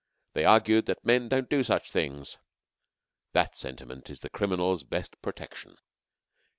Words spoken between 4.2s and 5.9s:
the criminal's best protection."